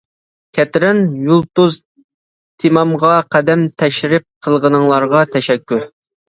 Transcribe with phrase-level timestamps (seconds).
[0.57, 1.75] كەترەن، يۇلتۇز.
[2.63, 5.87] تېمامغا قەدەم تەشرىپ قىلغىنىڭلارغا تەشەككۈر.